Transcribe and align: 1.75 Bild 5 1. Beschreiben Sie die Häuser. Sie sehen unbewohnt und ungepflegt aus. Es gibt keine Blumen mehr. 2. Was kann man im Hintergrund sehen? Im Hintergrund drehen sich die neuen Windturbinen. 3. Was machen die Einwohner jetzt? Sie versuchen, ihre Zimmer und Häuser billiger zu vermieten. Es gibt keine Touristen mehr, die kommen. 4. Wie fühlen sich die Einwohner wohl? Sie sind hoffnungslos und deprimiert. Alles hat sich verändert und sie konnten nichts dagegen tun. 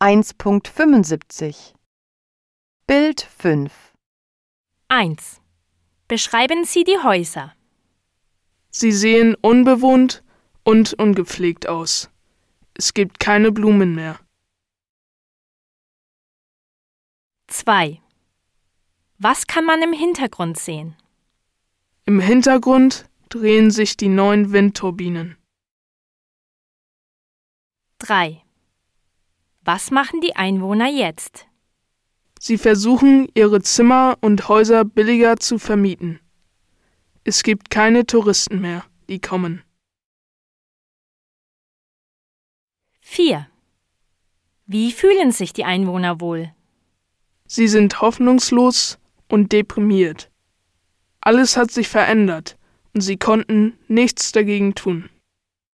1.75 0.00 1.74
Bild 2.86 3.20
5 3.20 3.72
1. 4.86 5.40
Beschreiben 6.06 6.64
Sie 6.64 6.84
die 6.84 6.98
Häuser. 7.02 7.52
Sie 8.70 8.92
sehen 8.92 9.34
unbewohnt 9.40 10.22
und 10.62 10.94
ungepflegt 10.94 11.68
aus. 11.68 12.10
Es 12.74 12.94
gibt 12.94 13.18
keine 13.18 13.50
Blumen 13.50 13.96
mehr. 13.96 14.20
2. 17.48 18.00
Was 19.18 19.48
kann 19.48 19.64
man 19.64 19.82
im 19.82 19.92
Hintergrund 19.92 20.60
sehen? 20.60 20.94
Im 22.04 22.20
Hintergrund 22.20 23.10
drehen 23.30 23.72
sich 23.72 23.96
die 23.96 24.08
neuen 24.08 24.52
Windturbinen. 24.52 25.36
3. 27.98 28.44
Was 29.70 29.90
machen 29.90 30.22
die 30.22 30.34
Einwohner 30.34 30.88
jetzt? 30.88 31.46
Sie 32.40 32.56
versuchen, 32.56 33.28
ihre 33.34 33.60
Zimmer 33.60 34.16
und 34.22 34.48
Häuser 34.48 34.82
billiger 34.86 35.36
zu 35.36 35.58
vermieten. 35.58 36.20
Es 37.22 37.42
gibt 37.42 37.68
keine 37.68 38.06
Touristen 38.06 38.62
mehr, 38.62 38.86
die 39.10 39.20
kommen. 39.20 39.62
4. 43.02 43.46
Wie 44.64 44.90
fühlen 44.90 45.32
sich 45.32 45.52
die 45.52 45.64
Einwohner 45.64 46.18
wohl? 46.18 46.54
Sie 47.46 47.68
sind 47.68 48.00
hoffnungslos 48.00 48.98
und 49.28 49.52
deprimiert. 49.52 50.30
Alles 51.20 51.58
hat 51.58 51.70
sich 51.70 51.90
verändert 51.90 52.56
und 52.94 53.02
sie 53.02 53.18
konnten 53.18 53.78
nichts 53.86 54.32
dagegen 54.32 54.74
tun. 54.74 55.10